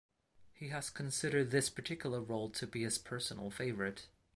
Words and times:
He 0.51 0.69
has 0.69 0.89
considered 0.89 1.51
this 1.51 1.69
particular 1.69 2.21
role 2.21 2.49
to 2.49 2.65
be 2.65 2.81
his 2.83 2.97
personal 2.97 3.51
favorite. 3.51 4.07